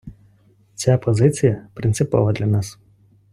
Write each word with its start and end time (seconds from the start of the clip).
Ця 0.75 0.97
позиція 0.97 1.67
принципова 1.73 2.33
для 2.33 2.45
нас. 2.45 2.79